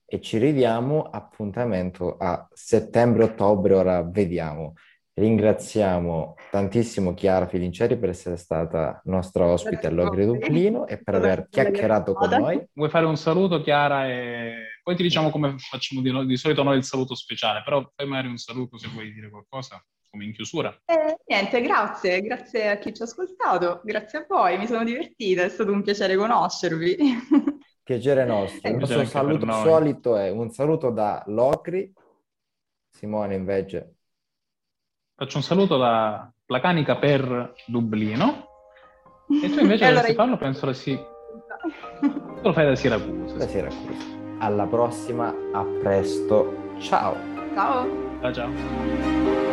[0.07, 4.73] e ci ridiamo appuntamento a settembre-ottobre, ora vediamo.
[5.13, 12.15] Ringraziamo tantissimo Chiara Filinceri per essere stata nostra ospite all'Ogri Dublino e per aver chiacchierato
[12.15, 12.67] con noi.
[12.73, 14.09] Vuoi fare un saluto, Chiara?
[14.09, 18.07] E poi ti diciamo come facciamo di, di solito noi il saluto speciale, però fai
[18.07, 20.75] magari un saluto se vuoi dire qualcosa, come in chiusura.
[20.85, 25.43] Eh, niente, grazie, grazie a chi ci ha ascoltato, grazie a voi, mi sono divertita,
[25.43, 26.97] è stato un piacere conoscervi.
[27.83, 28.69] Piacere nostro.
[28.69, 31.93] Eh, Il piacere nostro saluto solito è un saluto da Locri.
[32.91, 33.95] Simone invece
[35.15, 38.49] Faccio un saluto da Placanica per Dublino
[39.43, 40.99] e tu invece allora dovresti io- farlo, penso che sì.
[42.01, 43.37] Tu lo fai da Siracusa.
[43.37, 44.05] da Siracusa.
[44.41, 47.17] alla prossima, a presto, ciao!
[47.55, 47.87] Ciao!
[48.21, 49.46] Ciao ciao!